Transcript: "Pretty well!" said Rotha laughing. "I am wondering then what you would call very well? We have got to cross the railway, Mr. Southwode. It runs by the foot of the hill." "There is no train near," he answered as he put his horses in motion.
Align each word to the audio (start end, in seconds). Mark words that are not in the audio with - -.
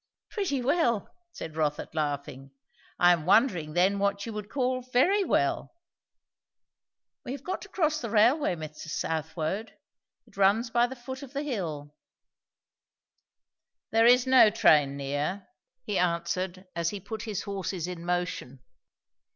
"Pretty 0.31 0.63
well!" 0.63 1.07
said 1.31 1.55
Rotha 1.55 1.87
laughing. 1.93 2.49
"I 2.97 3.11
am 3.13 3.23
wondering 3.27 3.73
then 3.73 3.99
what 3.99 4.25
you 4.25 4.33
would 4.33 4.49
call 4.49 4.81
very 4.81 5.23
well? 5.23 5.75
We 7.23 7.33
have 7.33 7.43
got 7.43 7.61
to 7.61 7.69
cross 7.69 8.01
the 8.01 8.09
railway, 8.09 8.55
Mr. 8.55 8.87
Southwode. 8.87 9.77
It 10.25 10.37
runs 10.37 10.71
by 10.71 10.87
the 10.87 10.95
foot 10.95 11.21
of 11.21 11.33
the 11.33 11.43
hill." 11.43 11.93
"There 13.91 14.07
is 14.07 14.25
no 14.25 14.49
train 14.49 14.97
near," 14.97 15.47
he 15.83 15.99
answered 15.99 16.65
as 16.75 16.89
he 16.89 16.99
put 16.99 17.21
his 17.21 17.43
horses 17.43 17.85
in 17.85 18.03
motion. 18.03 18.59